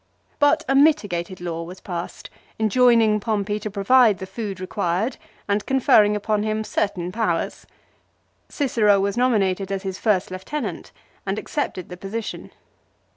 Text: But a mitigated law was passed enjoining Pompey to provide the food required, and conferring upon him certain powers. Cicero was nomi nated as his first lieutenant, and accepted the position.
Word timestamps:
But 0.39 0.63
a 0.67 0.73
mitigated 0.73 1.39
law 1.39 1.61
was 1.61 1.79
passed 1.79 2.31
enjoining 2.59 3.19
Pompey 3.19 3.59
to 3.59 3.69
provide 3.69 4.17
the 4.17 4.25
food 4.25 4.59
required, 4.59 5.17
and 5.47 5.63
conferring 5.67 6.15
upon 6.15 6.41
him 6.41 6.63
certain 6.63 7.11
powers. 7.11 7.67
Cicero 8.49 8.99
was 8.99 9.15
nomi 9.15 9.37
nated 9.37 9.69
as 9.69 9.83
his 9.83 9.99
first 9.99 10.31
lieutenant, 10.31 10.91
and 11.23 11.37
accepted 11.37 11.89
the 11.89 11.97
position. 11.97 12.49